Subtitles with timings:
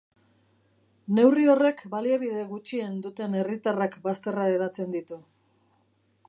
[1.17, 5.21] Neurri horrek baliabide gutxien duten herritarrak bazterreratzen ditu.